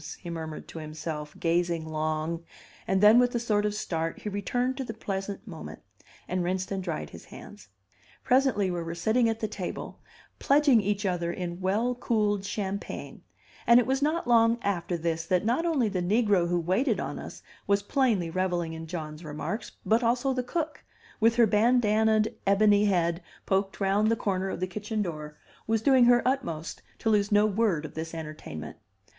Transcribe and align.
he 0.21 0.31
murmured 0.31 0.67
to 0.67 0.79
himself, 0.79 1.35
gazing 1.39 1.85
long; 1.85 2.43
and 2.87 3.01
then 3.01 3.19
with 3.19 3.35
a 3.35 3.39
sort 3.39 3.67
of 3.67 3.75
start 3.75 4.17
he 4.23 4.29
returned 4.29 4.75
to 4.75 4.83
the 4.83 4.95
present 4.95 5.47
moment, 5.47 5.79
and 6.27 6.43
rinsed 6.43 6.71
and 6.71 6.81
dried 6.83 7.11
his 7.11 7.25
hands. 7.25 7.67
Presently 8.23 8.71
we 8.71 8.81
were 8.83 8.95
sitting 8.95 9.29
at 9.29 9.41
the 9.41 9.47
table, 9.47 9.99
pledging 10.39 10.81
each 10.81 11.05
other 11.05 11.31
in 11.31 11.61
well 11.61 11.93
cooled 11.93 12.43
champagne; 12.43 13.21
and 13.67 13.79
it 13.79 13.85
was 13.85 14.01
not 14.01 14.25
long 14.27 14.57
after 14.63 14.97
this 14.97 15.27
that 15.27 15.45
not 15.45 15.67
only 15.67 15.87
the 15.87 16.01
negro 16.01 16.49
who 16.49 16.59
waited 16.59 16.99
on 16.99 17.19
us 17.19 17.43
was 17.67 17.83
plainly 17.83 18.31
reveling 18.31 18.73
in 18.73 18.87
John's 18.87 19.23
remarks, 19.23 19.71
but 19.85 20.01
also 20.03 20.33
the 20.33 20.41
cook, 20.41 20.83
with 21.19 21.35
her 21.35 21.45
bandannaed 21.45 22.33
ebony 22.47 22.85
head 22.85 23.21
poked 23.45 23.79
round 23.79 24.09
the 24.09 24.15
corner 24.15 24.49
of 24.49 24.61
the 24.61 24.65
kitchen 24.65 25.03
door, 25.03 25.37
was 25.67 25.83
doing 25.83 26.05
her 26.05 26.27
utmost 26.27 26.81
to 26.97 27.11
lose 27.11 27.31
no 27.31 27.45
word 27.45 27.85
of 27.85 27.93
this 27.93 28.15
entertainment. 28.15 28.77